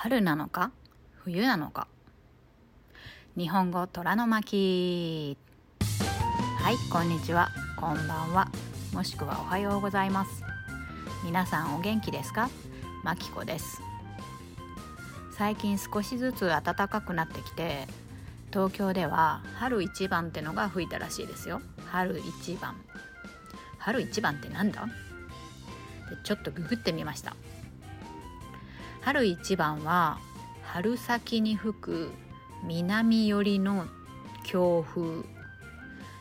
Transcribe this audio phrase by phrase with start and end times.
[0.00, 0.70] 春なのか？
[1.24, 1.88] 冬なのか？
[3.36, 5.36] 日本語虎の巻。
[5.80, 7.48] はいこんにちは。
[7.76, 8.48] こんばんは。
[8.92, 10.44] もしくはおはようございます。
[11.24, 12.48] 皆さんお元気ですか？
[13.02, 13.82] まきこです。
[15.36, 17.88] 最近少しずつ暖かくなってきて
[18.52, 21.60] 東京では春一番ってのが吹いたらしいですよ。
[21.86, 22.76] 春一番。
[23.78, 24.86] 春一番ってなんだ？
[26.22, 27.34] ちょっとググってみました。
[29.00, 30.18] 春一番は
[30.62, 32.10] 春先に吹く
[32.64, 33.86] 南寄りの
[34.44, 35.24] 強風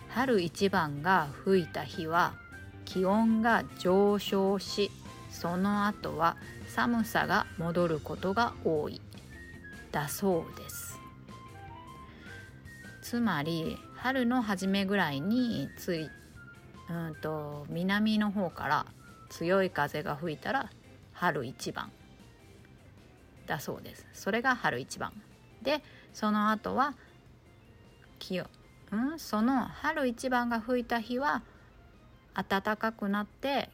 [0.10, 2.34] 春一番が吹いた日は
[2.86, 4.92] 気温が上昇し
[5.30, 6.38] その後は
[6.68, 9.02] 寒さが戻ることが多い
[9.92, 11.00] だそうです
[13.02, 16.10] つまり春の初めぐらいについ
[16.90, 18.86] うんと南の方から
[19.30, 20.70] 強い風が吹いたら
[21.14, 21.92] 春一番
[23.48, 24.06] だそうです。
[24.14, 25.12] それが春一番。
[25.64, 25.82] で
[26.14, 26.94] その後は
[28.20, 28.48] 気温
[28.92, 29.20] うん？
[29.20, 31.42] その春一番が吹いた日は
[32.36, 33.70] 暖かくなって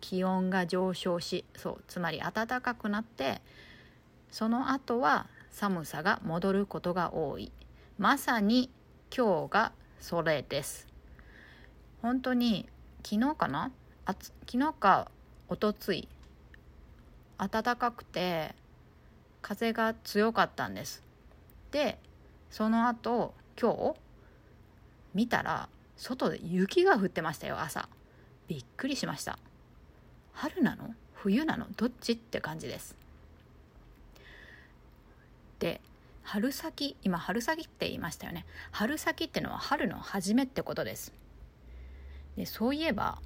[0.00, 3.40] 気温が上昇しそうつまり暖かくなって
[4.30, 7.50] その後は寒さが戻ることが多い。
[7.98, 8.70] まさに
[9.14, 10.86] 今日がそれです。
[12.00, 12.68] 本当に
[13.04, 13.70] 昨日かな？
[14.06, 15.10] 昨日か
[15.48, 16.08] おとつい
[17.50, 18.54] 暖かくて
[19.40, 21.02] 風が強かったんです。
[21.72, 21.98] で
[22.50, 23.94] その後今日
[25.14, 27.88] 見たら外で雪が降ってましたよ朝。
[28.46, 29.38] びっくりしました。
[30.32, 30.94] 春なの？
[31.14, 31.66] 冬なの？
[31.76, 32.12] どっち？
[32.12, 32.94] って感じです。
[35.58, 35.80] で
[36.22, 38.46] 春先今春先って言いましたよね。
[38.70, 41.12] 春先ってのは春の初めってことです。
[42.36, 43.18] でそういえば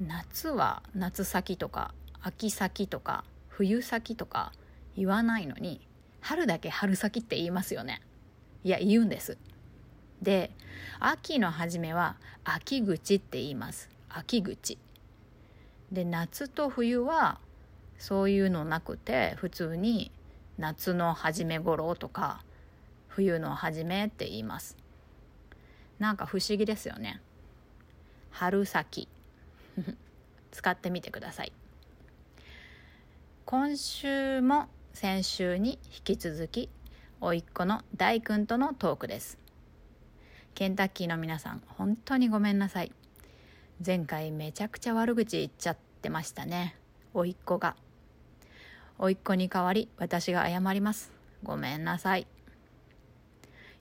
[0.00, 4.52] 夏は夏先とか秋先とか冬先とか
[4.96, 5.86] 言わないのに
[6.20, 8.02] 春だけ春先って言いますよね。
[8.64, 9.38] いや言うんです。
[10.20, 10.50] で
[10.98, 13.88] 秋の初めは秋口って言います。
[14.08, 14.78] 秋口。
[15.92, 17.38] で夏と冬は
[17.98, 20.10] そういうのなくて普通に
[20.58, 22.42] 夏の初め頃とか
[23.06, 24.76] 冬の初めって言います。
[25.98, 27.20] なんか不思議ですよね。
[28.30, 29.08] 春先。
[30.50, 31.52] 使ってみてください。
[33.50, 36.68] 今週も先週に引き続き
[37.22, 39.38] 甥っ子の大君とのトークです。
[40.54, 42.92] ケンタッキーの皆さん本当にごめんなさい。
[43.82, 46.76] 前回めちゃくちゃ悪口言っちゃってましたね。
[47.14, 47.74] 甥っ子が。
[48.98, 51.10] 甥っ子に代わり私が謝ります。
[51.42, 52.26] ごめんなさい。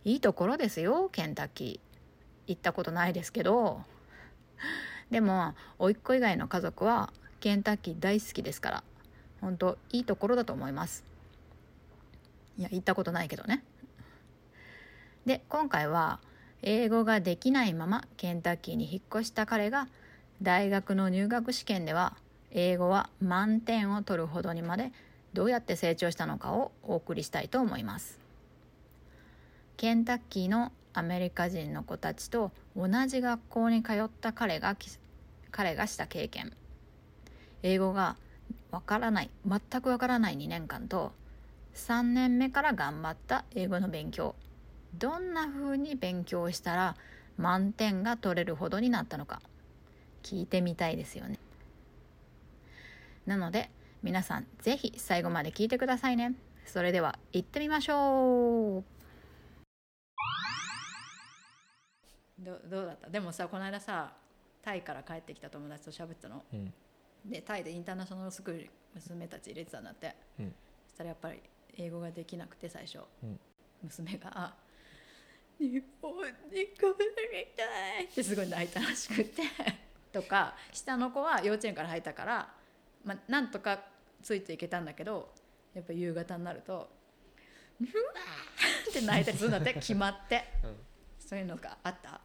[0.06, 2.52] いいところですよケンタッキー。
[2.52, 3.82] 行ったことないですけど。
[5.12, 7.12] でも甥っ子以外の家族は
[7.42, 8.84] ケンタッキー大好きですから。
[9.42, 11.04] 本当いいところだと思います。
[12.58, 13.64] いや行ったことないけどね。
[15.26, 16.20] で今回は
[16.62, 19.88] 英語ができないままケンタッキーに引っ越した彼が
[20.42, 22.16] 大学の入学試験では
[22.52, 24.92] 英語は満点を取るほどにまで
[25.34, 28.20] どうやって成長したのかをお送りしたいと思います。
[29.76, 34.76] ケンタッキーのアメリカ人の子たちと同じ学校に通った彼が
[35.52, 36.52] 彼がした経験。
[37.62, 38.16] 英語が
[38.72, 41.14] わからない全くわからない2年間と
[41.76, 44.36] 3年目から頑張った英語の勉強。
[44.98, 46.96] どんな風に勉強したら
[47.38, 49.42] 満点が取れるほどになったのか。
[50.24, 51.38] 聞いてみたいですよね。
[53.26, 53.70] なので
[54.02, 56.34] 皆さん是非最後まで聞いてくださいね。
[56.66, 58.84] それでは行ってみましょう。
[62.40, 63.10] どどうだった？
[63.10, 64.14] でもさこの間さ
[64.64, 66.74] タイから帰ってきた友達と喋ったの、うん
[67.28, 70.56] でタイでインターナショナルスクール娘たち入れてたんだって、うん。
[70.88, 71.42] そしたらやっぱり
[71.78, 73.40] 英語ができなくて最初、うん。
[73.84, 74.56] 娘があ
[75.60, 79.44] 「日本に帰りたい」ってすごい泣いたらしくて。
[80.14, 82.56] とか下の子は幼稚園から入ったから、
[83.04, 83.84] まあ、なんとか
[84.24, 85.32] ついていけたんだけど
[85.74, 86.90] やっぱ夕方になると
[87.82, 90.46] 「うわー!」って泣いたりするんだって 決まって。
[91.20, 92.22] そういうのがあった。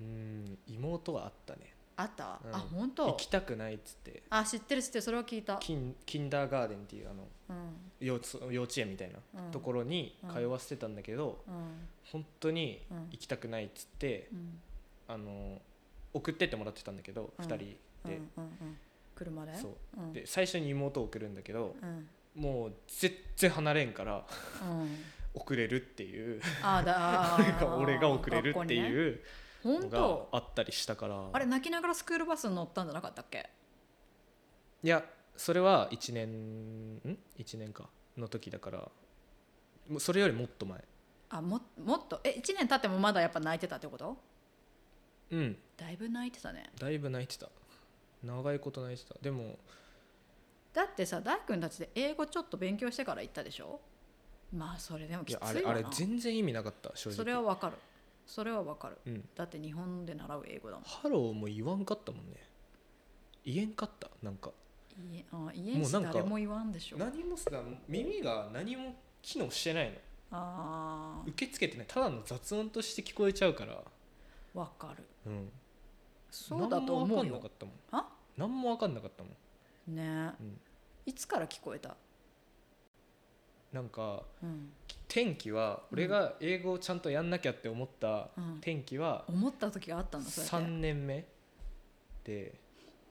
[0.00, 2.54] うん妹はあったね、あった、うん。
[2.54, 4.22] あ本行当きたくないっつって。
[4.30, 5.02] あ知ってる知ってる。
[5.02, 8.06] それは聞いた、キンキンダーガーデンっていうあのうん。
[8.06, 9.50] 幼稚幼稚園みたいなうん。
[9.50, 11.88] ところに通わせてたんだけど、うん。
[12.12, 13.08] 本当にうん。
[13.10, 14.60] 行きたくないっつって、うん。
[15.08, 15.60] あの
[16.12, 17.44] 送ってってもらってたんだけど、うん。
[17.44, 18.76] 2人で、うんうんうん、
[19.14, 19.54] 車で？
[19.54, 19.72] そう。
[19.98, 22.08] うん、で最初に妹を送るんだけどうん。
[22.34, 24.26] もう全然離れんから
[24.62, 24.98] うん、
[25.32, 26.42] 送れるっていう。
[27.78, 29.12] 俺が送れるっていう。
[29.14, 31.30] 本のが当あったりしたから。
[31.32, 33.48] あれ泣きながらスクールバスに乗ったんじゃなかったっけ？
[34.82, 35.04] いや
[35.36, 37.88] それは1年ん？1年か。
[38.16, 38.78] の時だから。
[39.88, 40.82] もうそれよりもっと前。
[41.28, 42.20] あももっと？
[42.24, 44.16] え1年経ってもまだやっぱ泣いてたってこと？
[45.30, 45.56] うん。
[45.76, 46.70] だいぶ泣いてたね。
[46.78, 47.48] だいぶ泣いてた。
[48.22, 49.14] 長いこと泣いてた。
[49.20, 49.58] でも
[50.72, 53.80] だってさ大君たちで英語ちょっと勉強してから行ったでしょ？
[54.54, 55.60] まあそれでもいきついわな。
[55.60, 57.16] やあれあれ全然意味なかった正直。
[57.16, 57.76] それはわかる
[58.26, 58.98] それはわかる。
[59.06, 59.28] うん。
[59.34, 60.84] だって日本で習う英語だもん。
[60.84, 62.42] ハローも言わんかったもんね。
[63.44, 64.50] 言えんかったなんか。
[65.12, 66.96] いえあ言えんしもうなんか誰も言わんでしょ。
[66.98, 67.50] 何もさ
[67.88, 69.96] 耳が何も機能してないの。
[70.32, 71.86] あ受け付けてない。
[71.86, 73.74] ただの雑音として聞こえちゃうから。
[73.74, 75.04] ーわかる。
[75.26, 75.48] うん。
[76.30, 77.74] そうだと思何も分かうんよなかったもん。
[77.92, 79.30] あ何も分かんなかったも
[79.88, 79.94] ん。
[79.94, 80.32] ね。
[80.40, 80.60] うん。
[81.06, 81.96] いつから聞こえた？
[83.76, 84.72] なんかうん。
[85.06, 88.58] 天気は俺が英語をちゃんとやんなきゃって思ったうん。
[88.62, 91.26] 天気は思った時があったんだそれ3年目
[92.24, 92.54] で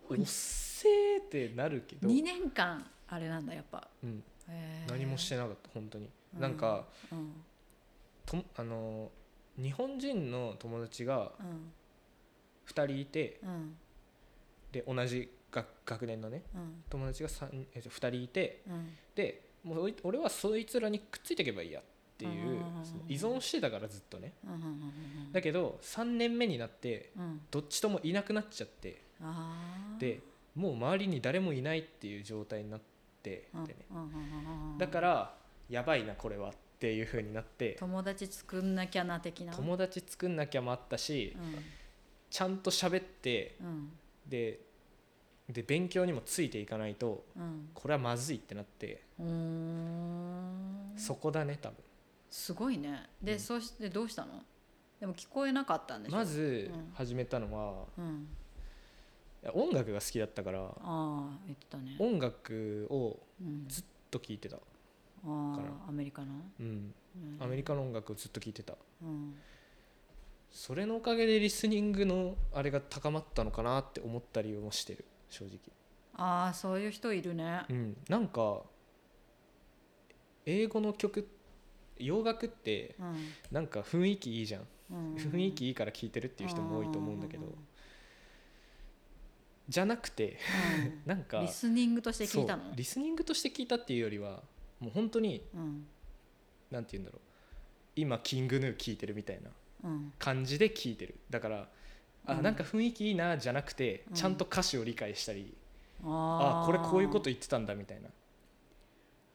[0.10, 3.88] おっせーってなるけど、2年間あれなんだやっぱ。
[4.04, 4.24] うん、
[4.88, 6.42] 何もしてなかった本当に、うん。
[6.42, 7.32] なんかうん。
[8.26, 9.12] とあの
[9.58, 11.72] 日本人の友達がうん。
[12.68, 13.78] 2人いてうん。
[14.72, 16.84] で同じ学学年のねうん。
[16.90, 18.90] 友達が 3, えっと2人いてうん。
[19.16, 21.84] でもう俺はそいつらにくっついていけばいいやっ
[22.18, 22.62] ていう
[23.10, 24.34] 依存してたからずっとね。
[25.34, 27.42] だけど3年目になってうん。
[27.50, 29.02] どっちともいなくなっちゃって
[30.00, 30.22] で
[30.56, 32.82] もう周りに誰もいないっていう状態になっ
[33.24, 33.66] てうん。
[33.66, 33.86] でね。
[34.78, 35.36] だから
[35.70, 39.54] やばいなこれはっていう風になって友達作んなきゃな的な。
[39.54, 41.40] 友達作んなきゃもあったしう
[42.30, 43.58] ちゃんと喋って
[44.28, 44.60] で
[45.50, 47.70] で勉強にもついていかないとうん。
[47.74, 49.04] これはまずいってなって
[50.98, 51.78] そこだね多分。
[52.30, 53.10] すごいね。
[53.22, 53.40] で、うん。
[53.40, 54.42] そしてどうしたの？
[55.00, 56.16] でも聞こえなかったんでしょ？
[56.16, 56.92] まずうん。
[56.94, 58.28] 始めたのはうん。
[59.54, 61.96] 音楽が好きだったからああ言ってたね。
[62.00, 63.68] 音楽をうん。
[63.68, 64.64] ずっと聴いてた、あか
[65.26, 67.44] あアメリカの、うん、うん。
[67.44, 68.74] アメリカの音楽をずっと聴いてた。
[69.04, 69.36] うん。
[70.50, 75.60] それのおかげでリスニングのあれが高まったのかなって思ったりもしてる正直。
[76.18, 77.64] ああそういう人いるね。
[77.70, 77.98] うん。
[78.08, 78.62] なんか
[80.46, 81.28] 英語の曲
[81.98, 83.34] 洋楽ってうん。
[83.52, 85.16] なんか雰囲気いいじゃん、うん。
[85.16, 87.50] 雰囲気いいから聴いてるっていう人も多いと思うんだけど、う
[89.68, 90.38] じゃなくて
[91.06, 91.10] ん。
[91.10, 92.64] なんかリスニングとして聞いたの？
[92.66, 92.74] そう。
[92.76, 94.42] リスニングとして聞いたっていうよりは
[94.80, 95.86] もう本当にうん。
[96.72, 97.22] なんて言うんだろう。
[97.98, 99.50] 今キングヌー聴いてるみたいな
[99.90, 100.14] うん。
[100.18, 101.16] 感じで聴いてる。
[101.30, 101.68] だから
[102.28, 102.42] あ、うん。
[102.44, 104.14] なんか雰囲気いいなじゃなくてうん。
[104.16, 105.54] ちゃんと歌詞を理解したり、
[106.04, 108.10] ああこれこういうこと言言ってたんだみたいな。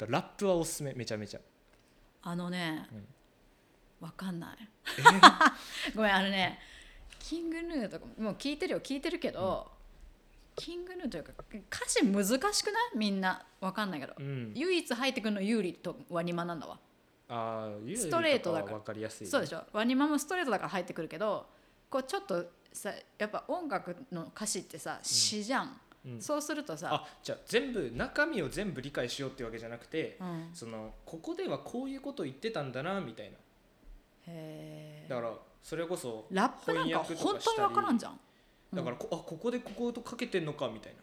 [0.07, 1.41] ラップはおすすめめちゃめちゃ、
[2.23, 3.07] あのねうん。
[4.01, 4.57] わかんない。
[4.99, 5.03] え？
[5.03, 6.59] ー ごめんあのね
[7.19, 9.71] キングヌーとかもう聞いてるよ聞いてるけど、
[10.57, 11.33] キングヌーというか
[11.71, 12.97] 歌詞難しくない？
[12.97, 13.45] みんな。
[13.61, 16.79] わかんないけど、うん、唯一入ってくるのユーリとワニマなんだわ。
[17.29, 18.79] あストレートだから。
[18.79, 19.63] 分かりやすいね、そうでしょ？
[19.73, 21.47] ワニマもストレートだから入ってくるけど
[21.91, 26.21] こうちょっとさやっぱ音楽の歌詞ってさ詩じゃん、うん。
[26.21, 33.37] そうするとさ、あじゃあ全部中身を全部理解しようっていうわけじゃなくて、うん、そのここではこういうこと言ってたんだなみたいな。
[34.27, 35.11] へー。
[35.11, 35.33] だから
[35.63, 38.21] それこそラップなんか本当にかしたりわからんじゃん。
[38.73, 41.01] だからこ、あここでこことかけてんのかみたいな。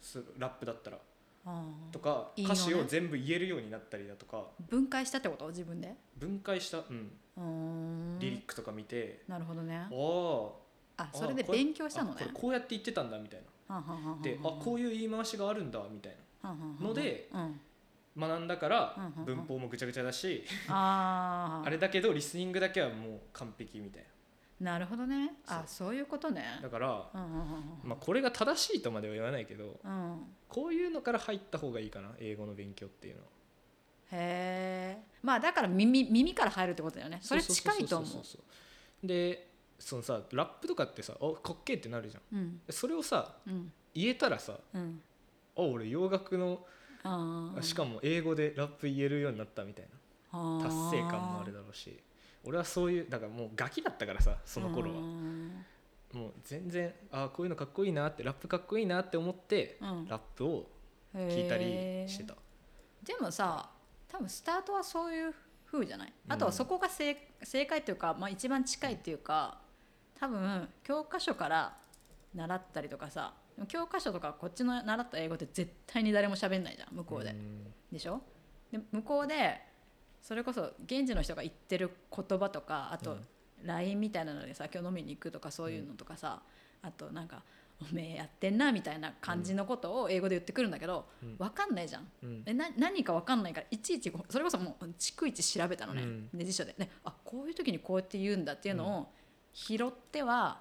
[0.00, 0.98] すラップだったら。
[1.46, 1.62] あ
[1.92, 4.38] とか歌詞を全部言えるようになったりだとか。
[4.38, 5.48] ー分解したってこと？
[5.48, 5.94] 自分で？
[6.16, 6.82] 分解した、う
[7.38, 8.18] ん。
[8.18, 9.76] リリックとか見て、なるほどね。
[9.76, 10.63] ああ
[10.96, 12.16] あそれで勉強したのね。
[12.20, 14.18] あこれこうやって言ってたんだみたいな。
[14.22, 17.30] であこういう言い回しがあるんだみたいはんはんはんはんので
[18.16, 24.06] 学んだから文法もぐちゃぐちゃだし あれだけどリスニングだけはもう完璧みたい
[24.60, 24.78] な。
[24.78, 25.34] るほどね。
[25.46, 26.42] あそそういうことね。
[26.56, 27.10] なだから、
[27.82, 29.80] まあ、これが正しいとまでは言わないけど
[30.48, 33.28] こういうのから入った方がいいかな英語の勉強っていうのは。
[34.12, 37.18] へえまあだから耳耳から入るってことだよね。
[37.20, 39.06] それ近いと思う。
[39.06, 42.38] でそのさラップとかってさ「おかっけえ」ってなるじゃん。
[42.38, 42.60] うん。
[42.70, 43.72] それをさうん。
[43.94, 45.02] 言えたらさうん
[45.56, 46.66] 「あ俺洋楽の
[47.60, 49.86] しかも英語でラップ言えるようになった」みたい
[50.32, 50.60] な。
[50.62, 51.96] 達成感もあるだろうし。
[52.44, 54.98] 俺はそういうだからもうガキだったからさその頃は。
[54.98, 55.64] うん
[56.12, 60.06] もう全然あこういうのかっこいいなってラップかっこいいなって思ってうん。
[60.08, 60.70] ラップを
[61.14, 62.34] 聞いたりしてた。
[63.02, 63.68] でもさ
[64.08, 65.34] 多分スタートはそういう
[65.70, 66.12] 風じゃない？
[66.28, 69.60] あとはそこが正正解というか、まあ、一番近いっていうか
[70.18, 71.76] 多分教科書から
[72.34, 73.34] 習ったりとかさ
[73.68, 77.64] 教科書とかこっちの習った英語って絶対に誰も喋んないじゃん向こうで、ん。
[77.92, 78.20] でしょ？
[78.72, 79.60] で向こうで
[80.20, 83.26] それこそ現地の人が言ってる言葉とかあとうん。
[83.64, 86.42] LINE みたいなのでさ今日飲みに行くとかそういうのとかさ、
[86.82, 87.42] あとなんか
[87.80, 91.36] おめえやってんなみたいな感じのことを英語で言ってくるんだけど、うん。
[91.38, 92.08] 分かんないじゃん。
[92.22, 92.42] うん。
[92.44, 96.28] えな何か分かんないからいちいちそれこそもう逐一調べたのね、うん。
[96.34, 99.12] で辞書でねあこういう時にこうやって言うんだっていうのを
[99.54, 100.58] 拾っては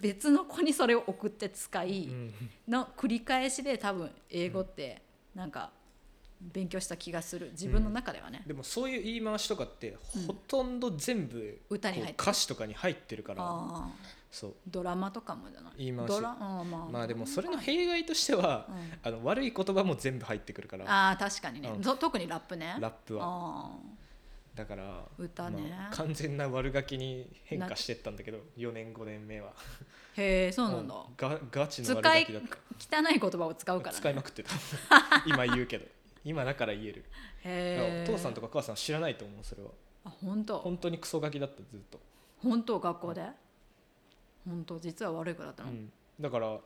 [0.00, 2.34] 別の子にそれを送って使いうん。
[2.68, 5.00] の繰り返しで多分英語って
[5.34, 5.70] なんか
[6.40, 7.50] 勉強した気がする。
[7.52, 10.26] 自分の中ではね、でもそういう言い回しとかってうん。
[10.26, 13.88] ほとんど全部歌に入って歌詞とかに入ってるから
[14.30, 14.54] そう。
[14.66, 15.72] ドラマとかもじゃない？
[15.78, 16.20] 言い回し。
[16.20, 18.92] まあまあでもそれの弊害としてはうん。
[19.02, 20.84] あの悪い言葉も全部入ってくるから。
[20.86, 22.76] ああ確かにね、特にラップね。
[22.80, 23.24] ラップは。
[23.24, 23.70] あ
[24.56, 25.70] だから歌ね。
[25.70, 29.52] まあ完全な悪ガキに変化してったんだけど4年5年目は。
[30.16, 32.98] ーへえそうなんだ、うんガガチの悪ガキだった。
[32.98, 34.50] 汚い言葉を使うから、ね、使いまくってた。
[35.28, 35.84] 今言うけど。
[36.24, 37.04] 今だから言える。
[37.44, 38.04] へえ。
[38.08, 39.70] お父さんとか母さん知らないと思うそれは。
[40.06, 40.58] あ本当。
[40.58, 42.00] 本当にクソガキだったずっと、
[42.42, 43.22] 本当学校で？
[44.48, 45.70] 本当実は悪い子だったの？
[45.70, 46.58] うん、だから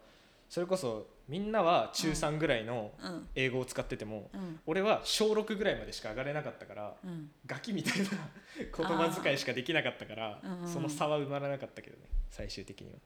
[0.51, 3.29] それこそみんなは中3ぐらいのうん。
[3.37, 4.61] 英語を使ってても、うん。
[4.67, 7.31] 俺は小6ぐらいまでしか上がれなかったからうん。
[7.47, 8.09] ガキみたいな
[8.77, 12.99] 言葉遣いしかできなかったからうんうんその差は埋まらなかったけどね最終的には。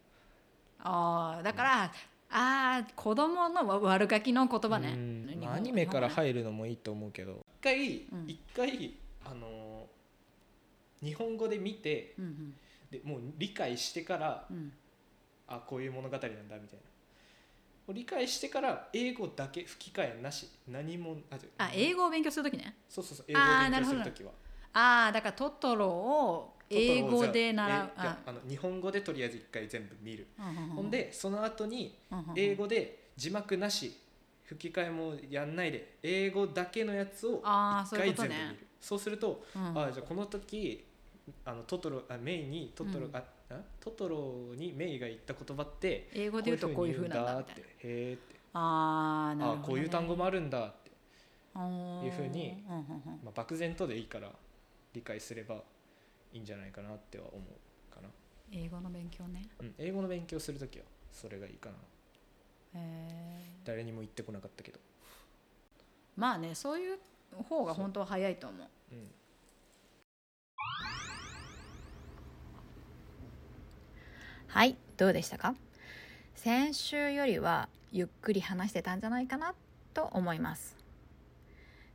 [0.79, 1.91] ああだから、あ
[2.31, 4.97] あ子供のわ悪ガキの言葉ね。
[5.37, 8.25] まあアニメから日入るのもいいと思うけど一回うん。
[8.27, 12.53] 一回あのー日本語で見て本ね
[12.91, 14.73] でもう理解してからうんうん。
[15.47, 16.67] あこういう物語なんだみたいな
[17.87, 20.49] もう理解してから英語だけ吹き替えなし。
[20.69, 21.17] 何も
[21.59, 22.77] あ英語を勉強するときね。
[22.89, 24.33] そうそうそう英語をあーな勉るほど強するときは
[24.73, 27.91] ああだからトトロを英語で習う。
[27.97, 32.33] あの日本語でとりあえず一回全部見る、あほんでその後にうんうんうん。
[32.37, 33.97] 英語で字幕なし
[34.45, 38.67] 吹き替えもやんないで英語だけのやつをああ一回全部見る。
[38.81, 39.79] そうすると、うん。
[39.79, 40.85] あじゃあこの時
[41.45, 43.15] あのトトロあメイにトトロ、うん。
[43.15, 43.23] ああ
[43.81, 47.53] トトロにメイが言った言葉って英語で言うとこういうふうなんだって。
[47.61, 48.35] へえって。
[48.53, 50.91] ああなるほど、ね、あこういう単語もあるんだって、
[51.57, 52.85] いいうふうにうんうんうん。
[53.25, 54.31] まあ、漠然とでいいから
[54.93, 55.57] 理解すれば
[56.33, 58.09] いいんじゃないかなっては思うかな、
[58.53, 59.49] 英語の勉強ね。
[59.61, 61.77] うん、英語の勉強する時はそれがいいかな。
[62.77, 64.81] え誰にも言ってこなかったけど、ー
[66.17, 66.99] まあねそういう
[67.49, 68.69] 方が本当は早いと思う。
[68.93, 69.11] うん、
[74.55, 75.57] はいどうでしたか？
[76.37, 79.53] 先週よりはゆっくり話してたんじゃないかな
[79.95, 80.77] と思います。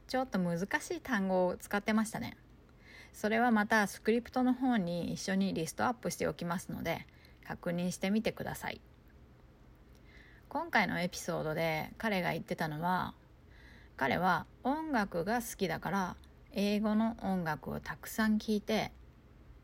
[0.10, 2.36] ちょっと難しい単語を使ってましたね。
[3.14, 7.08] それはまたスクリプトの方に一緒にリストアップしておきますので
[7.48, 8.82] 確認してみてください。
[10.50, 13.14] 今回のエピソードで彼が言ってたのは
[13.96, 16.18] 彼は音楽が好きだから
[16.52, 18.92] 英語の音楽をたくさん聴いて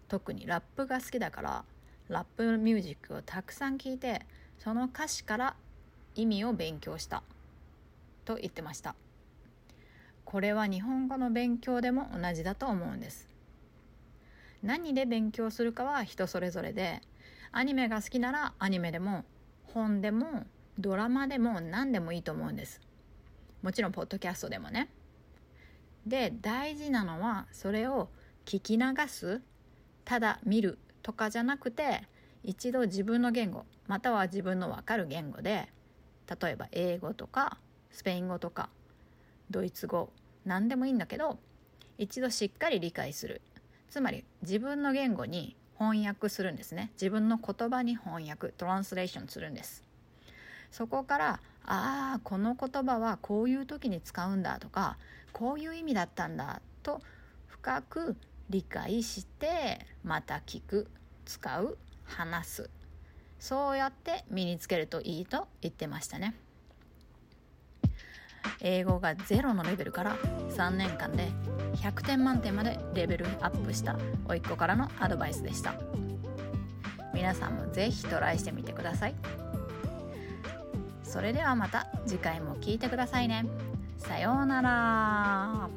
[0.07, 1.65] 特にラップが好きだから
[2.09, 4.21] ラップミュージックをたくさん聴いて
[4.59, 5.55] その歌詞から
[6.15, 7.23] 意味を勉強した
[8.25, 8.95] と言ってました。
[10.23, 13.27] これは日本語の勉強でも同じだと思うんです。
[14.63, 17.01] 何で勉強するかは人それぞれで
[17.51, 19.23] アニメが好きならアニメでも
[19.73, 20.45] 本でも
[20.79, 22.81] ドラマでも何でもいいと思うんです。
[23.61, 24.89] もちろんポッドキャストでもね。
[26.05, 28.09] で大事なのはそれを
[28.45, 29.41] 聞き流す
[30.03, 32.01] ただ見るとかじゃなくて
[32.43, 35.69] 一度自分の言語または自分の分かる言語で
[36.41, 37.59] 例えば英語とか
[37.91, 38.69] スペイン語とか
[39.51, 40.09] ドイツ語
[40.45, 41.37] 何でもいいんだけど
[41.99, 43.41] 一度しっかり理解する。
[43.87, 46.89] つまり自分の言語に翻訳するんですね。
[46.93, 49.83] 自分の言葉に翻訳トランスレーションするんです。
[50.71, 51.27] そこから
[51.65, 54.97] ああこの言葉はこういう時に使うんだとか
[55.33, 56.99] こういう意味だったんだと
[57.47, 58.17] 深く
[58.49, 60.87] 理解してまた聞く
[61.25, 62.69] 使う話す。
[63.39, 66.35] そうやって身につけるといいと言ってましたね。
[68.61, 70.15] 英語がゼロのレベルから
[70.49, 71.29] 3年間で
[71.75, 73.97] 100点満点までレベルアップした
[74.27, 75.73] 甥っ子からのアドバイスでした。
[77.13, 79.15] 皆さんもぜひトライしてみてください。
[81.03, 83.45] それではまた次回も聞いてくださいね。
[83.97, 85.69] さようなら。